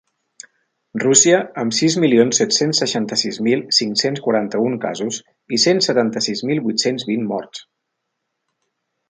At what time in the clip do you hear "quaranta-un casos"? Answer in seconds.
4.29-5.21